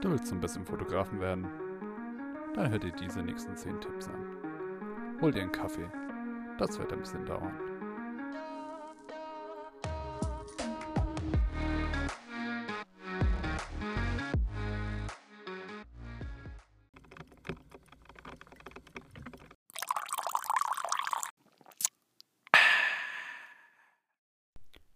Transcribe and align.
Du 0.00 0.10
willst 0.10 0.28
zum 0.28 0.40
besten 0.40 0.64
Fotografen 0.64 1.20
werden? 1.20 1.46
Dann 2.54 2.70
hör 2.70 2.78
dir 2.78 2.90
diese 2.90 3.22
nächsten 3.22 3.54
10 3.54 3.82
Tipps 3.82 4.08
an. 4.08 5.20
Hol 5.20 5.30
dir 5.30 5.42
einen 5.42 5.52
Kaffee. 5.52 5.90
Das 6.56 6.78
wird 6.78 6.90
ein 6.90 7.00
bisschen 7.00 7.26
dauern. 7.26 7.54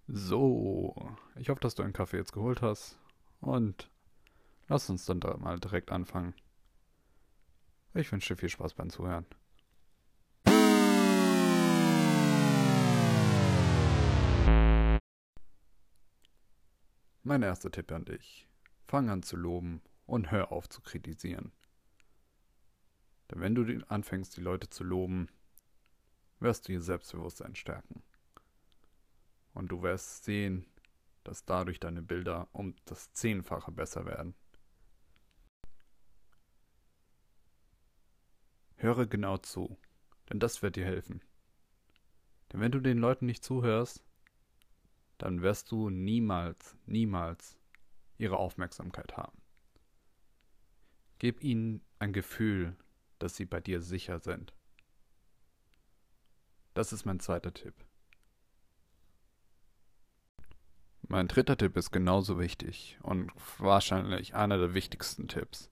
So, 0.07 0.95
ich 1.37 1.51
hoffe, 1.51 1.61
dass 1.61 1.75
du 1.75 1.83
einen 1.83 1.93
Kaffee 1.93 2.17
jetzt 2.17 2.33
geholt 2.33 2.63
hast 2.63 2.99
und 3.43 3.91
lass 4.69 4.89
uns 4.91 5.05
dann 5.07 5.21
da 5.21 5.37
mal 5.37 5.59
direkt 5.59 5.91
anfangen. 5.91 6.35
Ich 7.95 8.11
wünsche 8.11 8.35
dir 8.35 8.41
viel 8.41 8.49
Spaß 8.49 8.75
beim 8.75 8.91
Zuhören. 8.91 9.27
Mein 17.23 17.43
erster 17.43 17.71
Tipp 17.71 17.91
an 17.91 18.05
dich. 18.05 18.47
Fang 18.87 19.09
an 19.09 19.23
zu 19.23 19.37
loben 19.37 19.81
und 20.07 20.31
hör 20.31 20.53
auf 20.53 20.69
zu 20.69 20.83
kritisieren. 20.83 21.53
Denn 23.31 23.41
wenn 23.41 23.55
du 23.55 23.83
anfängst, 23.89 24.37
die 24.37 24.43
Leute 24.43 24.69
zu 24.69 24.85
loben, 24.85 25.29
wirst 26.39 26.69
du 26.69 26.73
ihr 26.73 26.83
Selbstbewusstsein 26.83 27.55
stärken. 27.55 28.03
Und 29.55 29.69
du 29.69 29.83
wirst 29.83 30.25
sehen, 30.25 30.67
dass 31.23 31.47
dadurch 31.47 31.81
deine 31.81 32.03
Bilder 32.03 32.49
um 32.53 32.75
das 32.85 33.13
Zehnfache 33.13 33.73
besser 33.73 34.05
werden. 34.05 34.35
Höre 38.85 39.07
genau 39.07 39.39
zu, 39.39 39.79
denn 40.29 40.41
das 40.41 40.61
wird 40.61 40.77
dir 40.77 40.85
helfen. 40.85 41.23
Denn 42.53 42.61
wenn 42.61 42.71
du 42.71 42.81
den 42.81 42.99
Leuten 42.99 43.25
nicht 43.25 43.43
zuhörst, 43.43 44.05
dann 45.17 45.41
wirst 45.41 45.73
du 45.73 45.89
niemals, 45.89 46.77
niemals 46.85 47.57
ihre 48.19 48.37
Aufmerksamkeit 48.37 49.17
haben. 49.17 49.41
Gib 51.19 51.43
ihnen 51.43 51.81
ein 51.99 52.13
Gefühl, 52.13 52.77
dass 53.21 53.37
sie 53.37 53.47
bei 53.47 53.59
dir 53.59 53.81
sicher 53.81 54.19
sind. 54.19 54.53
Das 56.75 56.93
ist 56.93 57.07
mein 57.07 57.21
zweiter 57.21 57.55
Tipp. 57.55 57.75
Mein 61.09 61.27
dritter 61.27 61.57
Tipp 61.57 61.75
ist 61.79 61.91
genauso 61.91 62.39
wichtig 62.39 62.99
und 63.01 63.33
wahrscheinlich 63.57 64.35
einer 64.35 64.59
der 64.59 64.75
wichtigsten 64.75 65.27
Tipps. 65.27 65.71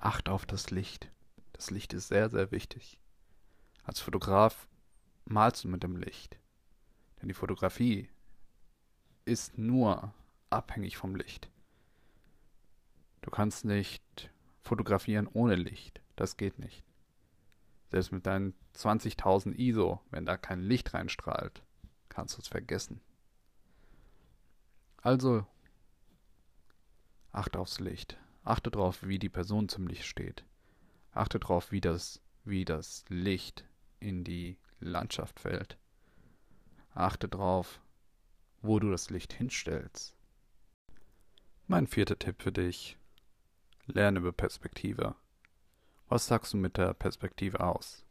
Acht 0.00 0.28
auf 0.28 0.46
das 0.46 0.72
Licht. 0.72 1.13
Das 1.54 1.70
Licht 1.70 1.94
ist 1.94 2.08
sehr, 2.08 2.28
sehr 2.28 2.50
wichtig. 2.50 2.98
Als 3.84 4.00
Fotograf 4.00 4.68
malst 5.24 5.64
du 5.64 5.68
mit 5.68 5.82
dem 5.82 5.96
Licht. 5.96 6.38
Denn 7.20 7.28
die 7.28 7.34
Fotografie 7.34 8.10
ist 9.24 9.56
nur 9.56 10.12
abhängig 10.50 10.96
vom 10.96 11.14
Licht. 11.14 11.48
Du 13.22 13.30
kannst 13.30 13.64
nicht 13.64 14.30
fotografieren 14.60 15.28
ohne 15.32 15.54
Licht. 15.54 16.02
Das 16.16 16.36
geht 16.36 16.58
nicht. 16.58 16.84
Selbst 17.90 18.12
mit 18.12 18.26
deinen 18.26 18.54
20.000 18.74 19.54
ISO, 19.54 20.00
wenn 20.10 20.26
da 20.26 20.36
kein 20.36 20.60
Licht 20.60 20.92
reinstrahlt, 20.92 21.62
kannst 22.08 22.36
du 22.36 22.42
es 22.42 22.48
vergessen. 22.48 23.00
Also, 24.96 25.46
achte 27.30 27.58
aufs 27.58 27.78
Licht. 27.78 28.18
Achte 28.42 28.70
darauf, 28.70 29.02
wie 29.04 29.18
die 29.18 29.28
Person 29.28 29.68
zum 29.68 29.86
Licht 29.86 30.04
steht. 30.04 30.44
Achte 31.14 31.38
darauf, 31.38 31.70
wie 31.70 31.80
das, 31.80 32.20
wie 32.44 32.64
das 32.64 33.04
Licht 33.08 33.64
in 34.00 34.24
die 34.24 34.58
Landschaft 34.80 35.40
fällt. 35.40 35.78
Achte 36.92 37.28
darauf, 37.28 37.80
wo 38.62 38.80
du 38.80 38.90
das 38.90 39.10
Licht 39.10 39.32
hinstellst. 39.32 40.14
Mein 41.66 41.86
vierter 41.86 42.18
Tipp 42.18 42.42
für 42.42 42.52
dich. 42.52 42.98
Lerne 43.86 44.18
über 44.18 44.32
Perspektive. 44.32 45.14
Was 46.08 46.26
sagst 46.26 46.52
du 46.52 46.56
mit 46.56 46.76
der 46.76 46.94
Perspektive 46.94 47.60
aus? 47.60 48.04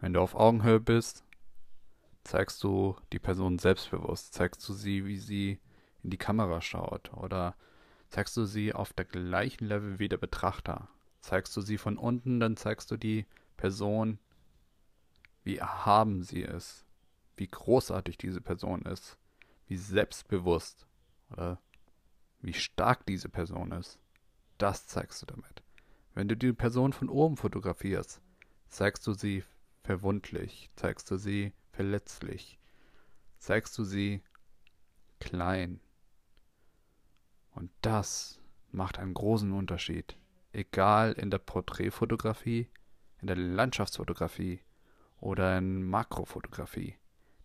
Wenn 0.00 0.12
du 0.12 0.20
auf 0.20 0.34
Augenhöhe 0.34 0.80
bist, 0.80 1.24
zeigst 2.24 2.62
du 2.62 2.96
die 3.12 3.18
Person 3.18 3.58
selbstbewusst, 3.58 4.34
zeigst 4.34 4.66
du 4.68 4.72
sie, 4.72 5.06
wie 5.06 5.18
sie 5.18 5.60
in 6.02 6.10
die 6.10 6.18
Kamera 6.18 6.60
schaut 6.60 7.12
oder 7.12 7.56
zeigst 8.10 8.36
du 8.36 8.44
sie 8.44 8.72
auf 8.72 8.92
der 8.92 9.04
gleichen 9.04 9.66
Level 9.66 9.98
wie 9.98 10.08
der 10.08 10.18
Betrachter. 10.18 10.88
Zeigst 11.26 11.56
du 11.56 11.60
sie 11.60 11.76
von 11.76 11.98
unten, 11.98 12.38
dann 12.38 12.56
zeigst 12.56 12.88
du 12.92 12.96
die 12.96 13.26
Person, 13.56 14.20
wie 15.42 15.56
erhaben 15.56 16.22
sie 16.22 16.42
ist, 16.42 16.86
wie 17.36 17.48
großartig 17.48 18.16
diese 18.16 18.40
Person 18.40 18.82
ist, 18.82 19.18
wie 19.66 19.76
selbstbewusst 19.76 20.86
oder 21.32 21.60
wie 22.42 22.52
stark 22.52 23.04
diese 23.06 23.28
Person 23.28 23.72
ist. 23.72 23.98
Das 24.56 24.86
zeigst 24.86 25.20
du 25.20 25.26
damit. 25.26 25.64
Wenn 26.14 26.28
du 26.28 26.36
die 26.36 26.52
Person 26.52 26.92
von 26.92 27.08
oben 27.08 27.36
fotografierst, 27.36 28.20
zeigst 28.68 29.04
du 29.04 29.12
sie 29.12 29.42
verwundlich, 29.82 30.70
zeigst 30.76 31.10
du 31.10 31.16
sie 31.16 31.52
verletzlich, 31.72 32.56
zeigst 33.38 33.76
du 33.78 33.82
sie 33.82 34.22
klein, 35.18 35.80
und 37.50 37.72
das 37.80 38.38
macht 38.70 39.00
einen 39.00 39.14
großen 39.14 39.50
Unterschied. 39.50 40.16
Egal 40.56 41.12
in 41.12 41.30
der 41.30 41.36
Porträtfotografie, 41.36 42.70
in 43.20 43.26
der 43.26 43.36
Landschaftsfotografie 43.36 44.62
oder 45.20 45.58
in 45.58 45.82
Makrofotografie. 45.82 46.96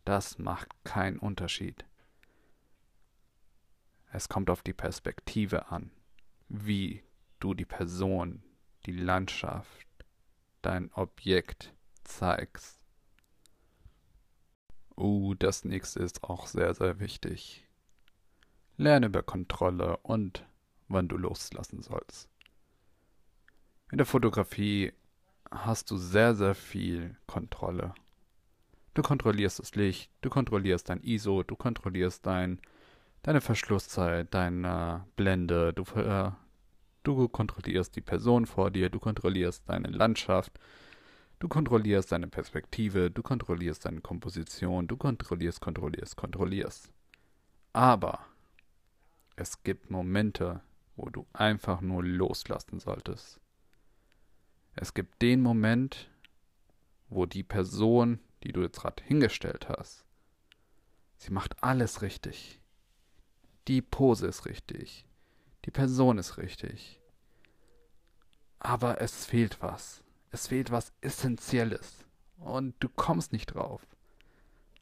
Das 0.05 0.37
macht 0.37 0.69
keinen 0.85 1.19
Unterschied. 1.19 1.83
Es 4.13 4.29
kommt 4.29 4.49
auf 4.49 4.61
die 4.61 4.71
Perspektive 4.71 5.69
an, 5.73 5.91
wie 6.47 7.03
du 7.41 7.53
die 7.53 7.65
Person, 7.65 8.43
die 8.85 8.93
Landschaft, 8.93 9.87
dein 10.61 10.89
Objekt 10.93 11.73
zeigst. 12.05 12.81
Uh, 14.95 15.33
das 15.33 15.65
nächste 15.65 15.99
ist 15.99 16.23
auch 16.23 16.47
sehr, 16.47 16.73
sehr 16.75 17.01
wichtig. 17.01 17.67
Lerne 18.77 19.07
über 19.07 19.21
Kontrolle 19.21 19.97
und 19.97 20.45
wann 20.87 21.09
du 21.09 21.17
loslassen 21.17 21.81
sollst. 21.81 22.30
In 23.91 23.97
der 23.97 24.05
Fotografie 24.05 24.93
hast 25.51 25.91
du 25.91 25.97
sehr, 25.97 26.33
sehr 26.33 26.55
viel 26.55 27.17
Kontrolle. 27.27 27.93
Du 28.93 29.01
kontrollierst 29.01 29.59
das 29.59 29.75
Licht, 29.75 30.09
du 30.21 30.29
kontrollierst 30.29 30.87
dein 30.87 31.03
ISO, 31.03 31.43
du 31.43 31.57
kontrollierst 31.57 32.25
dein, 32.25 32.61
deine 33.21 33.41
Verschlusszeit, 33.41 34.33
deine 34.33 35.05
Blende, 35.17 35.73
du, 35.73 35.83
äh, 35.99 36.31
du 37.03 37.27
kontrollierst 37.27 37.93
die 37.97 38.01
Person 38.01 38.45
vor 38.45 38.71
dir, 38.71 38.89
du 38.89 38.97
kontrollierst 38.97 39.67
deine 39.67 39.89
Landschaft, 39.89 40.57
du 41.39 41.49
kontrollierst 41.49 42.13
deine 42.13 42.27
Perspektive, 42.27 43.11
du 43.11 43.21
kontrollierst 43.21 43.83
deine 43.83 43.99
Komposition, 43.99 44.87
du 44.87 44.95
kontrollierst, 44.95 45.59
kontrollierst, 45.59 46.15
kontrollierst. 46.15 46.89
Aber 47.73 48.19
es 49.35 49.63
gibt 49.63 49.91
Momente, 49.91 50.61
wo 50.95 51.09
du 51.09 51.27
einfach 51.33 51.81
nur 51.81 52.05
loslassen 52.05 52.79
solltest. 52.79 53.41
Es 54.75 54.93
gibt 54.93 55.21
den 55.21 55.41
Moment, 55.41 56.09
wo 57.09 57.25
die 57.25 57.43
Person, 57.43 58.19
die 58.43 58.51
du 58.51 58.61
jetzt 58.61 58.79
gerade 58.79 59.03
hingestellt 59.03 59.69
hast, 59.69 60.05
sie 61.17 61.31
macht 61.31 61.61
alles 61.63 62.01
richtig. 62.01 62.59
Die 63.67 63.81
Pose 63.81 64.27
ist 64.27 64.45
richtig. 64.45 65.05
Die 65.65 65.71
Person 65.71 66.17
ist 66.17 66.37
richtig. 66.37 66.99
Aber 68.59 69.01
es 69.01 69.25
fehlt 69.25 69.61
was. 69.61 70.03
Es 70.31 70.47
fehlt 70.47 70.71
was 70.71 70.93
Essentielles. 71.01 72.05
Und 72.37 72.75
du 72.79 72.89
kommst 72.89 73.33
nicht 73.33 73.47
drauf. 73.47 73.85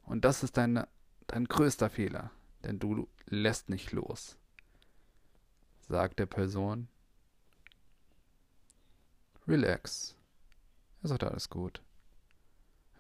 Und 0.04 0.24
das 0.24 0.44
ist 0.44 0.58
dein, 0.58 0.86
dein 1.28 1.46
größter 1.46 1.90
Fehler. 1.90 2.32
Denn 2.64 2.80
du 2.80 3.08
lässt 3.26 3.70
nicht 3.70 3.92
los 3.92 4.40
sagt 5.90 6.20
der 6.20 6.28
Person. 6.28 6.88
Relax. 9.50 10.16
Es 11.02 11.10
ist 11.10 11.24
alles 11.24 11.50
gut. 11.50 11.82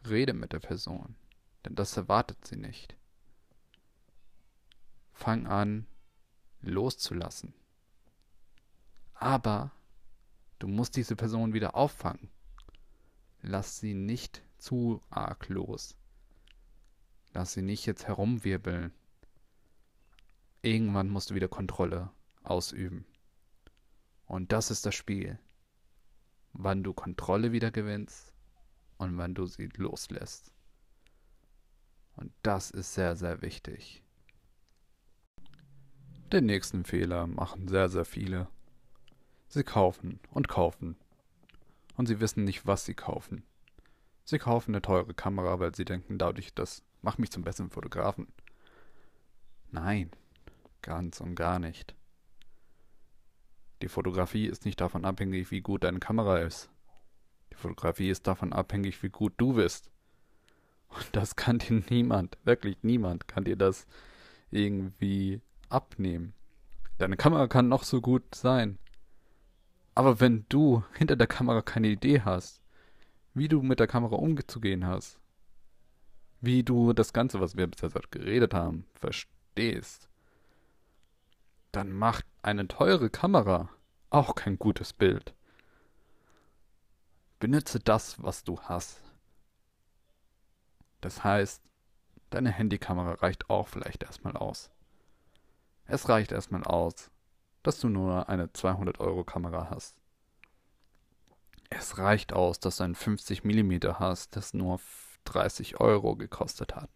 Rede 0.09 0.33
mit 0.33 0.51
der 0.51 0.59
Person, 0.59 1.15
denn 1.63 1.75
das 1.75 1.95
erwartet 1.95 2.43
sie 2.43 2.55
nicht. 2.55 2.95
Fang 5.13 5.45
an, 5.45 5.85
loszulassen. 6.61 7.53
Aber 9.13 9.71
du 10.57 10.67
musst 10.67 10.95
diese 10.95 11.15
Person 11.15 11.53
wieder 11.53 11.75
auffangen. 11.75 12.31
Lass 13.43 13.79
sie 13.79 13.93
nicht 13.93 14.41
zu 14.57 15.03
arg 15.11 15.49
los. 15.49 15.95
Lass 17.31 17.53
sie 17.53 17.61
nicht 17.61 17.85
jetzt 17.85 18.07
Und 24.25 24.51
das 24.51 24.71
ist 24.71 24.87
das 24.87 24.95
Spiel. 24.95 25.37
Wann 26.53 26.83
du 26.83 26.93
Kontrolle 26.93 27.51
wieder 27.51 27.71
gewinnst 27.71 28.33
und 28.97 29.17
wann 29.17 29.33
du 29.33 29.45
sie 29.45 29.69
loslässt. 29.75 30.53
Und 32.15 32.31
das 32.43 32.69
ist 32.71 32.93
sehr, 32.93 33.15
sehr 33.15 33.41
wichtig. 33.41 34.03
Den 36.31 36.45
nächsten 36.45 36.83
Fehler 36.83 37.25
machen 37.27 37.67
sehr, 37.67 37.89
sehr 37.89 38.05
viele. 38.05 38.47
Sie 39.47 39.63
kaufen 39.63 40.19
und 40.31 40.47
kaufen. 40.47 40.95
Und 41.95 42.07
sie 42.07 42.19
wissen 42.19 42.43
nicht, 42.43 42.67
was 42.67 42.85
sie 42.85 42.93
kaufen. 42.93 43.43
Sie 44.25 44.37
kaufen 44.37 44.71
eine 44.71 44.81
teure 44.81 45.13
Kamera, 45.13 45.59
weil 45.59 45.73
sie 45.73 45.85
denken, 45.85 46.17
dadurch, 46.19 46.53
das 46.53 46.83
macht 47.01 47.17
mich 47.17 47.31
zum 47.31 47.43
besseren 47.43 47.71
Fotografen. 47.71 48.27
Nein, 49.71 50.11
ganz 50.81 51.19
und 51.19 51.35
gar 51.35 51.57
nicht. 51.57 51.95
Die 53.81 53.87
Fotografie 53.87 54.45
ist 54.45 54.65
nicht 54.65 54.81
davon 54.81 55.05
abhängig, 55.05 55.51
wie 55.51 55.61
gut 55.61 55.83
deine 55.83 55.99
Kamera 55.99 56.39
ist. 56.39 56.69
Die 57.51 57.55
Fotografie 57.55 58.09
ist 58.09 58.27
davon 58.27 58.51
abhängig, 58.51 59.01
wie 59.03 59.09
gut 59.09 59.33
du 59.37 59.53
bist. 59.53 59.89
Und 60.89 61.07
das 61.13 61.35
kann 61.35 61.59
dir 61.59 61.83
niemand, 61.89 62.37
wirklich 62.43 62.77
niemand, 62.81 63.27
kann 63.27 63.43
dir 63.43 63.55
das 63.55 63.85
irgendwie 64.51 65.41
abnehmen. 65.69 66.33
Deine 66.97 67.15
Kamera 67.15 67.47
kann 67.47 67.69
noch 67.69 67.83
so 67.83 68.01
gut 68.01 68.35
sein. 68.35 68.77
Aber 69.95 70.19
wenn 70.19 70.45
du 70.49 70.83
hinter 70.97 71.15
der 71.15 71.27
Kamera 71.27 71.61
keine 71.61 71.87
Idee 71.87 72.21
hast, 72.21 72.61
wie 73.33 73.47
du 73.47 73.61
mit 73.61 73.79
der 73.79 73.87
Kamera 73.87 74.15
umzugehen 74.15 74.85
hast, 74.85 75.19
wie 76.41 76.63
du 76.63 76.93
das 76.93 77.13
Ganze, 77.13 77.39
was 77.39 77.55
wir 77.55 77.67
bisher 77.67 77.89
geredet 78.11 78.53
haben, 78.53 78.85
verstehst, 78.93 80.08
dann 81.71 81.91
macht 81.91 82.25
eine 82.41 82.67
teure 82.67 83.09
Kamera 83.09 83.69
auch 84.09 84.35
kein 84.35 84.57
gutes 84.57 84.93
Bild. 84.93 85.33
Benutze 87.39 87.79
das, 87.79 88.21
was 88.21 88.43
du 88.43 88.59
hast. 88.61 89.01
Das 91.01 91.23
heißt, 91.23 91.61
deine 92.31 92.51
Handykamera 92.51 93.13
reicht 93.13 93.49
auch 93.49 93.67
vielleicht 93.67 94.03
erstmal 94.03 94.35
aus. 94.35 94.69
Es 95.85 96.09
reicht 96.09 96.31
erstmal 96.31 96.63
aus, 96.63 97.09
dass 97.63 97.79
du 97.79 97.89
nur 97.89 98.29
eine 98.29 98.51
200 98.51 98.99
Euro 98.99 99.23
Kamera 99.23 99.69
hast. 99.69 99.95
Es 101.69 101.97
reicht 101.97 102.33
aus, 102.33 102.59
dass 102.59 102.77
du 102.77 102.83
ein 102.83 102.95
50 102.95 103.43
mm 103.43 103.93
hast, 103.99 104.35
das 104.35 104.53
nur 104.53 104.79
30 105.25 105.79
Euro 105.79 106.15
gekostet 106.15 106.75
hat. 106.75 106.89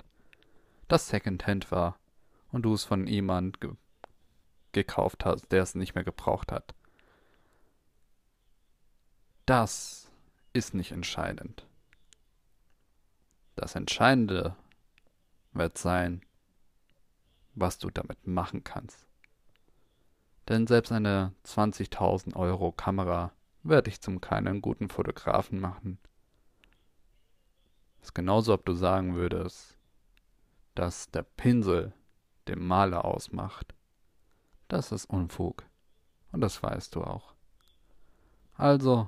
Das 0.88 1.08
Secondhand 1.08 1.72
war 1.72 1.98
und 2.52 2.64
du 2.64 2.74
es 2.74 2.84
von 2.84 3.08
jemandem 3.08 3.60
ge 3.60 3.78
gekauft 4.74 5.26
hast, 5.26 5.52
der 5.52 5.64
es 5.64 5.76
nicht 5.76 5.96
mehr 5.96 6.04
gebraucht 6.04 6.52
hat. 6.52 6.74
Das 9.46 10.10
ist 10.54 10.74
nicht 10.74 10.92
entscheidend. 10.92 11.66
Das 13.56 13.76
Entscheidende 13.76 14.56
wird 15.52 15.78
sein, 15.78 16.22
was 17.56 17.78
du 17.78 17.90
damit 17.90 18.26
machen 18.26 18.64
kannst. 18.64 19.08
Denn 20.50 20.68
selbst 20.68 20.92
eine 20.92 21.34
20.000 21.46 22.36
Euro 22.36 22.72
Kamera 22.72 23.32
wird 23.64 23.88
dich 23.88 24.02
zum 24.02 24.20
keinen 24.20 24.62
guten 24.62 24.90
Fotografen 24.90 25.60
machen. 25.60 26.00
Es 28.02 28.10
ist 28.10 28.14
genauso, 28.14 28.54
ob 28.54 28.66
du 28.66 28.74
sagen 28.74 29.16
würdest, 29.16 29.78
dass 30.76 31.10
der 31.12 31.24
Pinsel 31.24 31.94
den 32.48 32.60
Maler 32.60 33.06
ausmacht. 33.06 33.74
Das 34.74 34.92
ist 34.92 35.06
Unfug. 35.06 35.64
Und 36.32 36.42
das 36.42 36.64
weißt 36.64 36.96
du 36.96 37.04
auch. 37.04 37.36
Also, 38.58 39.08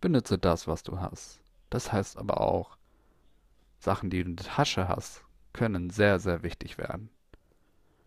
benutze 0.00 0.38
das, 0.38 0.66
was 0.66 0.82
du 0.82 0.98
hast. 0.98 1.42
Das 1.68 1.92
heißt 1.92 2.16
aber 2.16 2.40
auch, 2.40 2.78
Sachen, 3.78 4.08
die 4.08 4.24
du 4.24 4.30
in 4.30 4.36
der 4.36 4.46
Tasche 4.46 4.88
hast, 4.88 5.22
können 5.52 5.90
sehr, 5.90 6.20
sehr 6.20 6.42
wichtig 6.42 6.78
werden. 6.78 7.10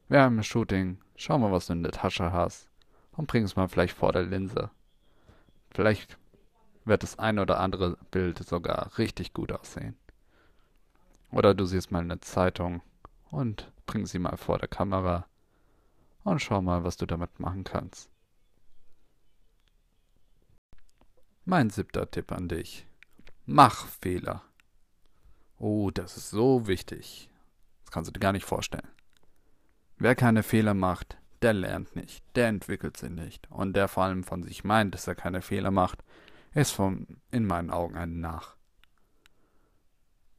Wir 0.08 0.24
haben 0.24 0.40
ein 0.40 0.44
Shooting, 0.44 0.98
schau 1.16 1.38
mal, 1.38 1.52
was 1.52 1.68
du 1.68 1.74
in 1.74 1.84
der 1.84 1.92
Tasche 1.92 2.32
hast 2.32 2.68
und 3.12 3.28
bring 3.28 3.44
es 3.44 3.56
mal 3.56 3.68
vielleicht 3.68 3.96
vor 3.96 4.12
der 4.12 4.24
Linse. 4.24 4.72
Vielleicht 5.70 6.18
wird 6.84 7.04
das 7.04 7.20
eine 7.20 7.44
oder 7.44 7.60
andere 7.60 8.00
Bild 8.10 8.40
sogar 8.40 8.98
richtig 8.98 9.36
gut 9.36 9.52
aussehen. 9.52 9.96
Oder 11.32 11.54
du 11.54 11.66
siehst 11.66 11.92
mal 11.92 12.02
eine 12.02 12.22
Zeitung 12.22 12.82
und 13.30 13.72
bring 13.86 14.08
sie 14.08 14.18
mal 14.18 14.38
vor 14.38 14.58
der 14.58 14.68
Kamera 14.68 15.28
und 16.28 16.42
schau 16.42 16.62
mal, 16.62 16.84
was 16.84 16.98
du 16.98 17.06
damit 17.06 17.40
machen 17.40 17.64
kannst. 17.64 18.10
Mein 21.46 21.70
siebter 21.70 22.12
Tipp 22.12 22.32
an 22.34 22.50
dich. 22.50 22.86
Mach 23.46 23.88
Fehler. 23.88 24.44
Oh, 25.58 25.90
das 25.90 26.18
ist 26.18 26.30
so 26.30 26.68
wichtig. 26.68 27.30
Das 27.86 27.92
kannst 27.92 28.10
du 28.10 28.12
dir 28.12 28.20
gar 28.20 28.34
nicht 28.34 28.46
vorstellen. 28.46 28.90
Wer 29.98 30.16
keine 30.16 30.44
Fehler 30.44 30.74
macht, 30.74 31.18
der 31.42 31.54
lernt 31.54 31.96
nicht, 31.96 32.24
der 32.36 32.50
entwickelt 32.50 32.98
sich 32.98 33.10
nicht. 33.10 33.50
Und 33.50 33.74
der 33.74 33.88
vor 33.88 34.04
allem 34.04 34.24
von 34.26 34.44
sich 34.44 34.66
meint, 34.66 34.94
dass 34.94 35.08
er 35.08 35.16
keine 35.16 35.42
Fehler 35.42 35.72
macht, 35.72 36.04
ist 36.54 36.72
von, 36.72 37.22
in 37.32 37.46
meinen 37.46 37.72
Augen 37.72 37.96
ein 37.96 38.20
Nach. 38.20 38.58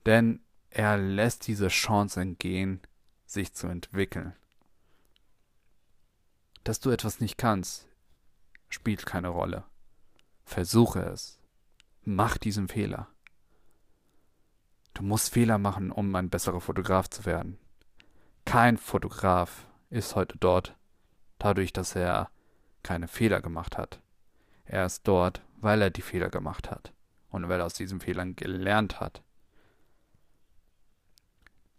Denn 0.05 0.41
er 0.69 0.99
lässt 0.99 1.47
diese 1.47 1.69
Chance 1.69 2.21
entgehen, 2.21 2.83
sich 3.25 3.55
zu 3.55 3.69
entwickeln. 3.69 4.35
Dass 6.65 6.81
du 6.81 6.91
etwas 6.91 7.21
nicht 7.21 7.39
kannst, 7.39 7.87
spielt 8.69 9.07
keine 9.07 9.29
Rolle. 9.29 9.65
Versuche 10.45 11.01
es. 11.01 11.39
Mach 12.03 12.39
diesen 12.39 12.69
Fehler. 12.69 13.09
Du 14.95 15.03
musst 15.03 15.33
Fehler 15.33 15.59
machen, 15.59 15.93
um 15.93 16.15
ein 16.15 16.31
besserer 16.31 16.61
Fotograf 16.61 17.09
zu 17.09 17.25
werden. 17.25 17.59
Kein 18.45 18.79
Fotograf 18.79 19.67
ist 19.91 20.17
heute 20.17 20.39
dort, 20.39 20.75
dadurch, 21.39 21.73
dass 21.73 21.95
er 21.95 22.31
keine 22.83 23.09
Fehler 23.09 23.41
gemacht 23.41 23.79
hat. 23.79 24.01
Er 24.65 24.87
ist 24.87 25.07
dort, 25.07 25.43
weil 25.61 25.83
er 25.83 25.91
die 25.91 26.03
Fehler 26.03 26.31
gemacht 26.31 26.71
hat 26.71 26.93
und 27.31 27.49
weil 27.49 27.61
er 27.61 27.67
aus 27.67 27.75
diesen 27.75 28.01
Fehlern 28.01 28.37
gelernt 28.37 29.01
hat. 29.01 29.23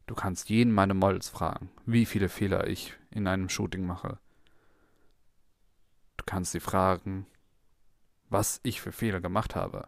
Du 0.07 0.15
kannst 0.15 0.49
jeden 0.49 0.73
meiner 0.73 0.93
Models 0.93 1.29
fragen, 1.29 1.69
wie 1.85 2.05
viele 2.05 2.29
Fehler 2.29 2.67
ich 2.67 2.93
in 3.11 3.27
einem 3.27 3.49
Shooting 3.49 3.85
mache. 3.85 4.17
Kannst 6.29 6.51
sie 6.51 6.59
fragen, 6.59 7.25
was 8.29 8.59
ich 8.61 8.81
für 8.81 8.91
Fehler 8.91 9.19
gemacht 9.19 9.55
habe. 9.55 9.87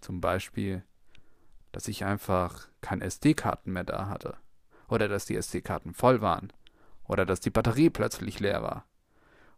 Zum 0.00 0.20
Beispiel, 0.20 0.84
dass 1.72 1.88
ich 1.88 2.04
einfach 2.04 2.68
keine 2.80 3.02
SD-Karten 3.02 3.72
mehr 3.72 3.82
da 3.82 4.06
hatte. 4.06 4.36
Oder 4.86 5.08
dass 5.08 5.26
die 5.26 5.34
SD-Karten 5.34 5.92
voll 5.92 6.20
waren. 6.20 6.52
Oder 7.02 7.26
dass 7.26 7.40
die 7.40 7.50
Batterie 7.50 7.90
plötzlich 7.90 8.38
leer 8.38 8.62
war. 8.62 8.86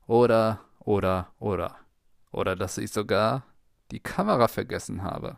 Oder, 0.07 0.65
oder, 0.79 1.31
oder. 1.41 1.77
Oder 2.31 2.57
dass 2.57 2.79
ich 2.79 2.91
sogar 2.91 3.45
die 3.91 4.01
Kamera 4.01 4.49
vergessen 4.49 5.03
habe. 5.03 5.37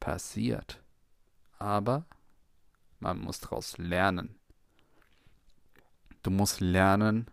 Passiert. 0.00 0.82
Aber 1.58 2.04
man 2.98 3.20
muss 3.20 3.40
daraus 3.40 3.78
lernen. 3.78 4.38
Du 6.22 6.30
musst 6.30 6.60
lernen, 6.60 7.30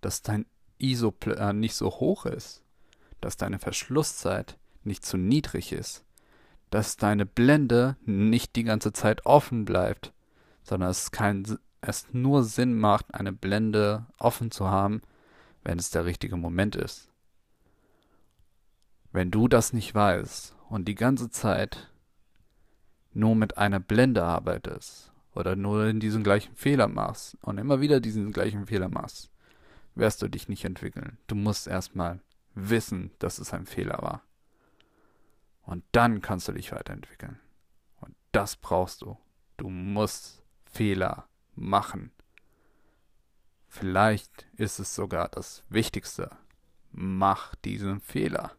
dass 0.00 0.22
dein 0.22 0.46
ISO 0.78 1.14
äh, 1.26 1.52
nicht 1.52 1.74
so 1.74 1.90
hoch 1.90 2.26
ist, 2.26 2.62
dass 3.20 3.36
deine 3.36 3.58
Verschlusszeit 3.58 4.58
nicht 4.84 5.04
zu 5.04 5.16
niedrig 5.16 5.72
ist, 5.72 6.04
dass 6.70 6.96
deine 6.96 7.26
Blende 7.26 7.96
nicht 8.04 8.56
die 8.56 8.64
ganze 8.64 8.92
Zeit 8.92 9.26
offen 9.26 9.64
bleibt, 9.64 10.12
sondern 10.62 10.90
es 10.90 11.10
kein, 11.10 11.58
es 11.80 12.06
nur 12.12 12.44
Sinn 12.44 12.78
macht, 12.78 13.14
eine 13.14 13.32
Blende 13.32 14.06
offen 14.18 14.50
zu 14.50 14.68
haben, 14.68 15.02
wenn 15.64 15.78
es 15.78 15.90
der 15.90 16.04
richtige 16.04 16.36
Moment 16.36 16.76
ist. 16.76 17.08
Wenn 19.12 19.30
du 19.30 19.48
das 19.48 19.72
nicht 19.72 19.94
weißt 19.94 20.54
und 20.68 20.86
die 20.86 20.94
ganze 20.94 21.30
Zeit 21.30 21.90
nur 23.12 23.34
mit 23.34 23.56
einer 23.56 23.80
Blende 23.80 24.24
arbeitest 24.24 25.12
oder 25.34 25.56
nur 25.56 25.86
in 25.86 26.00
diesen 26.00 26.22
gleichen 26.22 26.54
Fehler 26.54 26.88
machst 26.88 27.36
und 27.40 27.58
immer 27.58 27.80
wieder 27.80 28.00
diesen 28.00 28.32
gleichen 28.32 28.66
Fehler 28.66 28.88
machst, 28.88 29.30
wirst 29.96 30.22
du 30.22 30.28
dich 30.28 30.48
nicht 30.48 30.64
entwickeln. 30.64 31.18
Du 31.26 31.34
musst 31.34 31.66
erstmal 31.66 32.20
wissen, 32.54 33.10
dass 33.18 33.38
es 33.38 33.52
ein 33.52 33.66
Fehler 33.66 33.98
war. 34.00 34.22
Und 35.62 35.84
dann 35.92 36.20
kannst 36.20 36.46
du 36.46 36.52
dich 36.52 36.70
weiterentwickeln. 36.70 37.40
Und 37.96 38.14
das 38.30 38.56
brauchst 38.56 39.02
du. 39.02 39.18
Du 39.56 39.68
musst 39.68 40.44
Fehler 40.64 41.28
machen. 41.54 42.12
Vielleicht 43.66 44.46
ist 44.54 44.78
es 44.78 44.94
sogar 44.94 45.28
das 45.28 45.64
Wichtigste. 45.68 46.30
Mach 46.92 47.54
diesen 47.56 48.00
Fehler. 48.00 48.52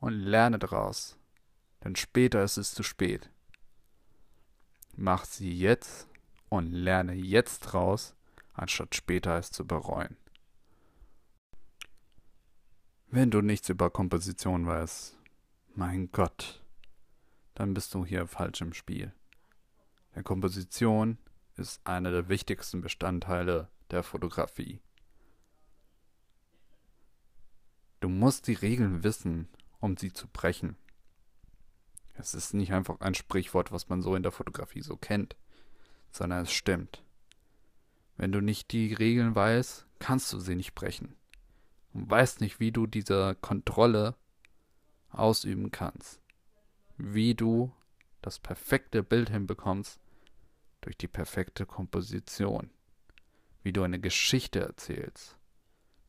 Und 0.00 0.14
lerne 0.14 0.58
daraus. 0.58 1.18
Denn 1.84 1.96
später 1.96 2.42
ist 2.42 2.56
es 2.56 2.74
zu 2.74 2.82
spät. 2.82 3.30
Mach 4.96 5.24
sie 5.24 5.56
jetzt 5.56 6.08
und 6.48 6.72
lerne 6.72 7.14
jetzt 7.14 7.60
draus, 7.60 8.16
anstatt 8.58 8.94
später 8.94 9.38
es 9.38 9.50
zu 9.50 9.66
bereuen. 9.66 10.16
Wenn 13.10 13.30
du 13.30 13.40
nichts 13.40 13.68
über 13.68 13.90
Komposition 13.90 14.66
weißt, 14.66 15.16
mein 15.74 16.10
Gott, 16.12 16.62
dann 17.54 17.72
bist 17.72 17.94
du 17.94 18.04
hier 18.04 18.26
falsch 18.26 18.60
im 18.60 18.74
Spiel. 18.74 19.12
Denn 20.14 20.24
Komposition 20.24 21.18
ist 21.56 21.80
einer 21.86 22.10
der 22.10 22.28
wichtigsten 22.28 22.80
Bestandteile 22.80 23.68
der 23.90 24.02
Fotografie. 24.02 24.80
Du 28.00 28.08
musst 28.08 28.46
die 28.46 28.54
Regeln 28.54 29.02
wissen, 29.02 29.48
um 29.80 29.96
sie 29.96 30.12
zu 30.12 30.28
brechen. 30.28 30.76
Es 32.14 32.34
ist 32.34 32.54
nicht 32.54 32.72
einfach 32.72 33.00
ein 33.00 33.14
Sprichwort, 33.14 33.72
was 33.72 33.88
man 33.88 34.02
so 34.02 34.14
in 34.14 34.22
der 34.22 34.32
Fotografie 34.32 34.82
so 34.82 34.96
kennt, 34.96 35.36
sondern 36.10 36.42
es 36.42 36.52
stimmt. 36.52 37.04
Wenn 38.18 38.32
du 38.32 38.42
nicht 38.42 38.72
die 38.72 38.92
Regeln 38.92 39.34
weißt, 39.34 39.86
kannst 39.98 40.32
du 40.32 40.38
sie 40.38 40.54
nicht 40.54 40.74
brechen. 40.74 41.16
Und 41.94 42.10
weißt 42.10 42.42
nicht, 42.42 42.60
wie 42.60 42.70
du 42.70 42.86
diese 42.86 43.36
Kontrolle 43.40 44.14
ausüben 45.10 45.70
kannst. 45.70 46.20
Wie 46.98 47.34
du 47.34 47.72
das 48.20 48.38
perfekte 48.38 49.02
Bild 49.02 49.30
hinbekommst 49.30 49.98
durch 50.82 50.98
die 50.98 51.08
perfekte 51.08 51.64
Komposition. 51.64 52.68
Wie 53.62 53.72
du 53.72 53.82
eine 53.82 53.98
Geschichte 53.98 54.60
erzählst 54.60 55.38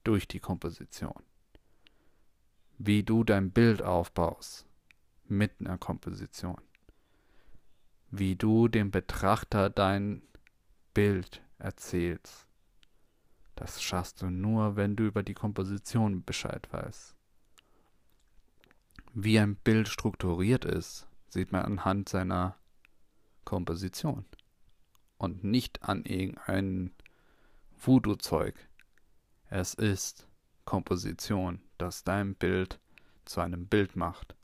durch 0.03 0.27
die 0.27 0.39
Komposition 0.39 1.23
wie 2.79 3.03
du 3.03 3.23
dein 3.23 3.51
Bild 3.51 3.83
aufbaust 3.83 4.65
mit 5.27 5.51
einer 5.59 5.77
Komposition. 5.77 6.59
Wie 8.09 8.35
du 8.35 8.69
dem 8.69 8.89
Betrachter 8.89 9.69
dein 9.69 10.23
Bild 10.93 11.43
erzählst. 11.59 12.47
Das 13.55 13.81
schaffst 13.81 14.21
du 14.21 14.29
nur, 14.29 14.75
wenn 14.75 14.95
du 14.95 15.05
über 15.05 15.23
die 15.23 15.33
Komposition 15.33 16.23
Bescheid 16.23 16.67
weißt. 16.71 17.15
Wie 19.13 19.39
ein 19.39 19.55
Bild 19.55 19.87
strukturiert 19.87 20.65
ist, 20.65 21.07
sieht 21.29 21.51
man 21.51 21.63
anhand 21.63 22.09
seiner 22.09 22.57
Komposition 23.43 24.25
und 25.17 25.43
nicht 25.43 25.83
an 25.83 26.05
irgendein 26.05 26.93
Voodoo-Zeug. 27.77 28.55
Es 29.49 29.73
ist 29.73 30.27
Komposition 30.65 31.61
das 31.79 32.03
dein 32.03 32.35
Bild 32.35 32.79
zu 33.25 33.41
einem 33.41 33.67
Bild 33.67 33.95
macht. 33.95 34.35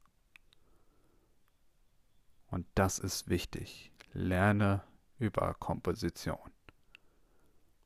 Und 2.47 2.65
das 2.75 2.97
ist 2.97 3.29
wichtig. 3.29 3.91
Lerne 4.13 4.83
über 5.19 5.53
Komposition 5.55 6.54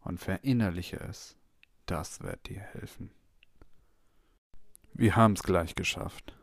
und 0.10 0.20
verinnerliche 0.20 1.00
es. 1.00 1.38
Das 1.86 2.22
wird 2.22 2.50
dir 2.50 2.60
helfen. 2.60 3.12
Wir 4.94 5.16
haben 5.16 5.34
es 5.34 5.44
gleich 5.44 5.76
geschafft. 5.76 6.36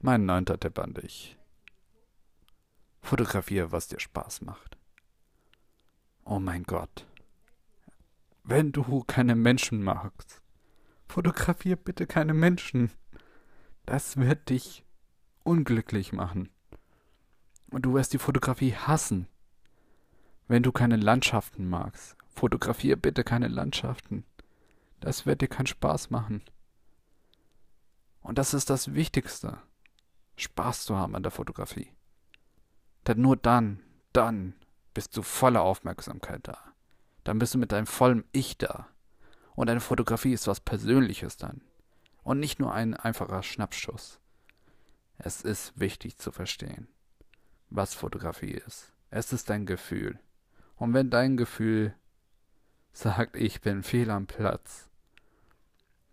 Mein 0.00 0.24
neunter 0.24 0.58
Tipp 0.58 0.78
an 0.78 0.94
dich. 0.94 1.36
Fotografiere, 3.02 3.72
was 3.72 3.88
dir 3.88 4.00
Spaß 4.00 4.40
macht. 4.40 4.78
Oh 6.24 6.40
mein 6.40 6.62
Gott. 6.62 7.06
Wenn 8.42 8.72
du 8.72 9.04
keine 9.04 9.36
Menschen 9.36 9.82
magst, 9.82 10.40
Fotografier 11.08 11.76
bitte 11.76 12.06
keine 12.06 12.32
Menschen. 12.32 12.90
Das 13.84 14.16
wird 14.16 14.48
dich 14.48 14.82
unglücklich 15.44 16.14
machen. 16.14 16.48
Und 17.70 17.82
du 17.82 17.92
wirst 17.92 18.14
die 18.14 18.18
Fotografie 18.18 18.74
hassen. 18.74 19.28
Wenn 20.48 20.62
du 20.62 20.72
keine 20.72 20.96
Landschaften 20.96 21.68
magst, 21.68 22.16
fotografier 22.36 22.96
bitte 22.96 23.24
keine 23.24 23.48
Landschaften. 23.48 24.24
Das 25.00 25.26
wird 25.26 25.40
dir 25.40 25.48
keinen 25.48 25.66
Spaß 25.66 26.10
machen. 26.10 26.42
Und 28.20 28.38
das 28.38 28.54
ist 28.54 28.70
das 28.70 28.94
Wichtigste. 28.94 29.58
Spaß 30.36 30.84
zu 30.84 30.96
haben 30.96 31.16
an 31.16 31.22
der 31.22 31.32
Fotografie. 31.32 31.90
Denn 33.06 33.20
nur 33.20 33.36
dann, 33.36 33.82
dann 34.12 34.54
bist 34.94 35.16
du 35.16 35.22
voller 35.22 35.62
Aufmerksamkeit 35.62 36.46
da. 36.46 36.58
Dann 37.24 37.38
bist 37.38 37.54
du 37.54 37.58
mit 37.58 37.72
deinem 37.72 37.86
vollen 37.86 38.24
Ich 38.32 38.58
da. 38.58 38.88
Und 39.54 39.70
eine 39.70 39.80
Fotografie 39.80 40.32
ist 40.32 40.46
was 40.46 40.60
Persönliches 40.60 41.36
dann. 41.36 41.62
Und 42.22 42.40
nicht 42.40 42.58
nur 42.58 42.74
ein 42.74 42.94
einfacher 42.94 43.42
Schnappschuss. 43.42 44.20
Es 45.18 45.40
ist 45.40 45.78
wichtig 45.78 46.18
zu 46.18 46.30
verstehen, 46.32 46.88
was 47.70 47.94
Fotografie 47.94 48.52
ist. 48.52 48.92
Es 49.10 49.32
ist 49.32 49.48
dein 49.48 49.64
Gefühl. 49.64 50.18
Und 50.76 50.92
wenn 50.92 51.08
dein 51.08 51.36
Gefühl 51.36 51.94
sagt, 52.96 53.36
ich 53.36 53.60
bin 53.60 53.82
fehl 53.82 54.10
am 54.10 54.26
Platz, 54.26 54.88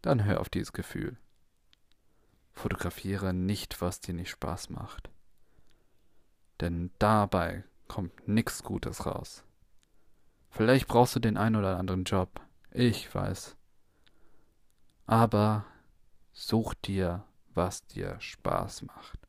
dann 0.01 0.25
hör 0.25 0.41
auf 0.41 0.49
dieses 0.49 0.73
Gefühl. 0.73 1.17
Fotografiere 2.51 3.33
nicht, 3.33 3.81
was 3.81 4.01
dir 4.01 4.13
nicht 4.13 4.29
Spaß 4.29 4.69
macht. 4.69 5.09
Denn 6.59 6.91
dabei 6.99 7.63
kommt 7.87 8.27
nichts 8.27 8.63
Gutes 8.63 9.05
raus. 9.05 9.43
Vielleicht 10.49 10.87
brauchst 10.87 11.15
du 11.15 11.19
den 11.19 11.37
einen 11.37 11.55
oder 11.55 11.77
anderen 11.77 12.03
Job, 12.03 12.41
ich 12.69 13.13
weiß. 13.15 13.55
Aber 15.05 15.65
such 16.33 16.73
dir, 16.73 17.23
was 17.53 17.85
dir 17.87 18.19
Spaß 18.19 18.83
macht. 18.83 19.19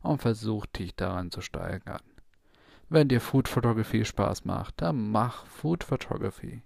Und 0.00 0.22
versuch 0.22 0.64
dich 0.66 0.94
daran 0.96 1.30
zu 1.30 1.42
steigern. 1.42 2.02
Wenn 2.88 3.08
dir 3.08 3.20
Food 3.20 3.46
Photography 3.46 4.04
Spaß 4.06 4.46
macht, 4.46 4.80
dann 4.80 5.10
mach 5.10 5.44
Food 5.44 5.84
Photography. 5.84 6.62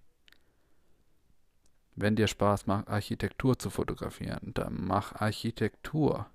Wenn 1.95 2.17
dir 2.17 2.27
Spaß 2.27 2.67
macht, 2.67 2.89
Architektur 2.89 3.59
zu 3.59 3.69
fotografieren, 3.71 4.53
dann 4.55 4.85
mach 4.87 5.15
Architektur. 5.21 6.27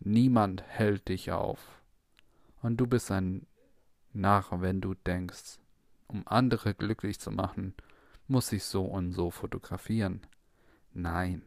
Niemand 0.00 0.62
hält 0.62 1.08
dich 1.08 1.32
auf. 1.32 1.60
Und 2.62 2.78
du 2.78 2.86
bist 2.86 3.10
ein 3.10 3.46
Narr, 4.12 4.60
wenn 4.62 4.80
du 4.80 4.94
denkst, 4.94 5.58
um 6.06 6.22
andere 6.26 6.74
glücklich 6.74 7.20
zu 7.20 7.30
machen, 7.30 7.74
muss 8.26 8.52
ich 8.52 8.64
so 8.64 8.84
und 8.84 9.12
so 9.12 9.30
fotografieren. 9.30 10.26
Nein, 10.92 11.42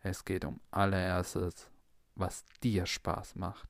es 0.00 0.24
geht 0.24 0.44
um 0.44 0.60
allererstes, 0.70 1.70
was 2.14 2.44
dir 2.62 2.86
Spaß 2.86 3.36
macht. 3.36 3.68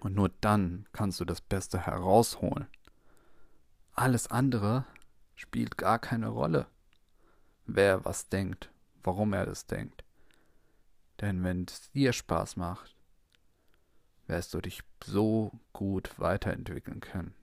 Und 0.00 0.14
nur 0.14 0.30
dann 0.40 0.86
kannst 0.92 1.20
du 1.20 1.24
das 1.24 1.40
Beste 1.40 1.84
herausholen. 1.84 2.66
Alles 3.92 4.30
andere 4.30 4.84
spielt 5.34 5.76
gar 5.76 5.98
keine 5.98 6.28
Rolle. 6.28 6.66
Wer 7.66 8.04
was 8.04 8.28
denkt, 8.28 8.70
warum 9.02 9.32
er 9.32 9.46
das 9.46 9.66
denkt. 9.66 10.04
Denn 11.20 11.42
wenn 11.44 11.64
es 11.64 11.90
dir 11.92 12.12
Spaß 12.12 12.56
macht, 12.56 12.94
wirst 14.26 14.54
du 14.54 14.60
dich 14.60 14.82
so 15.04 15.52
gut 15.72 16.18
weiterentwickeln 16.18 17.00
können, 17.00 17.34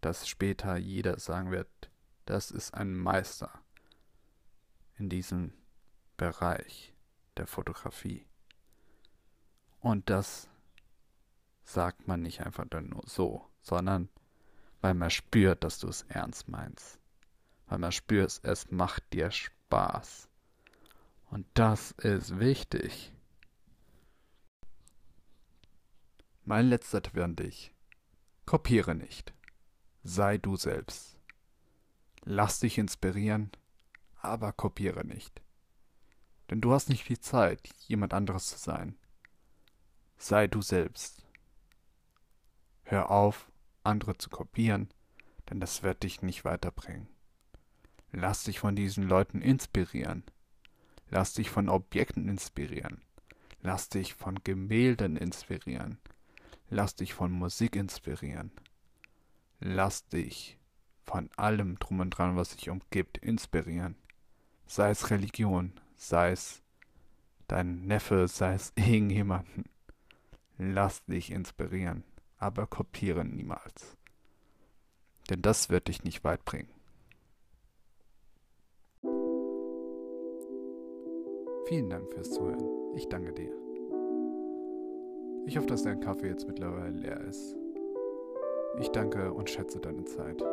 dass 0.00 0.28
später 0.28 0.76
jeder 0.76 1.18
sagen 1.18 1.50
wird, 1.50 1.68
das 2.26 2.50
ist 2.50 2.74
ein 2.74 2.94
Meister 2.94 3.50
in 4.98 5.08
diesem 5.08 5.52
Bereich 6.16 6.94
der 7.36 7.46
Fotografie. 7.46 8.26
Und 9.80 10.08
das 10.10 10.48
sagt 11.64 12.06
man 12.06 12.22
nicht 12.22 12.40
einfach 12.44 12.66
nur 12.70 13.02
so, 13.06 13.48
sondern 13.62 14.08
weil 14.80 14.94
man 14.94 15.10
spürt, 15.10 15.64
dass 15.64 15.78
du 15.78 15.88
es 15.88 16.02
ernst 16.08 16.48
meinst. 16.48 16.98
Weil 17.72 17.78
man 17.78 17.92
spürt, 17.92 18.38
es 18.42 18.70
macht 18.70 19.14
dir 19.14 19.30
Spaß. 19.30 20.28
Und 21.30 21.46
das 21.54 21.92
ist 21.92 22.38
wichtig. 22.38 23.14
Mein 26.44 26.66
letzter 26.66 27.00
Tipp 27.00 27.16
an 27.16 27.34
dich. 27.34 27.72
Kopiere 28.44 28.94
nicht. 28.94 29.32
Sei 30.02 30.36
du 30.36 30.56
selbst. 30.56 31.16
Lass 32.24 32.60
dich 32.60 32.76
inspirieren, 32.76 33.50
aber 34.16 34.52
kopiere 34.52 35.06
nicht. 35.06 35.40
Denn 36.50 36.60
du 36.60 36.74
hast 36.74 36.90
nicht 36.90 37.04
viel 37.04 37.20
Zeit, 37.20 37.70
jemand 37.88 38.12
anderes 38.12 38.48
zu 38.48 38.58
sein. 38.58 38.98
Sei 40.18 40.46
du 40.46 40.60
selbst. 40.60 41.24
Hör 42.82 43.10
auf, 43.10 43.50
andere 43.82 44.18
zu 44.18 44.28
kopieren, 44.28 44.92
denn 45.48 45.58
das 45.58 45.82
wird 45.82 46.02
dich 46.02 46.20
nicht 46.20 46.44
weiterbringen. 46.44 47.08
Lass 48.12 48.44
dich 48.44 48.60
von 48.60 48.76
diesen 48.76 49.08
Leuten 49.08 49.40
inspirieren. 49.40 50.22
Lass 51.08 51.32
dich 51.32 51.50
von 51.50 51.68
Objekten 51.68 52.28
inspirieren. 52.28 53.00
Lass 53.62 53.88
dich 53.88 54.14
von 54.14 54.42
Gemälden 54.44 55.16
inspirieren. 55.16 55.98
Lass 56.68 56.94
dich 56.94 57.14
von 57.14 57.32
Musik 57.32 57.74
inspirieren. 57.74 58.50
Lass 59.60 60.06
dich 60.08 60.58
von 61.04 61.30
allem 61.36 61.78
drum 61.78 62.00
und 62.00 62.10
dran, 62.10 62.36
was 62.36 62.52
sich 62.52 62.68
umgibt, 62.68 63.18
inspirieren. 63.18 63.96
Sei 64.66 64.90
es 64.90 65.10
Religion, 65.10 65.72
sei 65.96 66.32
es 66.32 66.62
dein 67.48 67.86
Neffe, 67.86 68.28
sei 68.28 68.54
es 68.54 68.72
irgendjemanden. 68.76 69.64
Lass 70.58 71.04
dich 71.06 71.30
inspirieren, 71.30 72.04
aber 72.36 72.66
kopiere 72.66 73.24
niemals. 73.24 73.96
Denn 75.30 75.40
das 75.40 75.70
wird 75.70 75.88
dich 75.88 76.04
nicht 76.04 76.24
weit 76.24 76.44
bringen. 76.44 76.68
Vielen 81.72 81.88
Dank 81.88 82.12
fürs 82.12 82.28
Zuhören. 82.28 82.92
Ich 82.94 83.08
danke 83.08 83.32
dir. 83.32 83.50
Ich 85.46 85.56
hoffe, 85.56 85.68
dass 85.68 85.84
dein 85.84 86.00
Kaffee 86.00 86.28
jetzt 86.28 86.46
mittlerweile 86.46 86.90
leer 86.90 87.18
ist. 87.26 87.56
Ich 88.78 88.90
danke 88.90 89.32
und 89.32 89.48
schätze 89.48 89.80
deine 89.80 90.04
Zeit. 90.04 90.44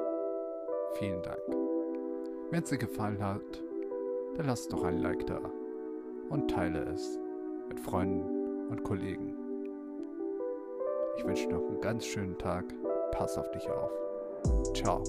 Vielen 0.93 1.21
Dank. 1.21 1.41
Wenn 2.51 2.63
es 2.63 2.69
dir 2.69 2.77
gefallen 2.77 3.21
hat, 3.21 3.61
dann 4.37 4.45
lass 4.45 4.69
doch 4.69 4.85
ein 4.85 4.99
Like 4.99 5.27
da 5.27 5.41
und 6.29 6.49
teile 6.49 6.85
es 6.85 7.19
mit 7.67 7.81
Freunden 7.81 8.69
und 8.69 8.85
Kollegen. 8.85 9.35
Ich 11.17 11.25
wünsche 11.25 11.49
dir 11.49 11.55
noch 11.55 11.67
einen 11.67 11.81
ganz 11.81 12.05
schönen 12.05 12.37
Tag. 12.37 12.63
Pass 13.11 13.37
auf 13.37 13.51
dich 13.51 13.69
auf. 13.69 13.91
Ciao. 14.73 15.03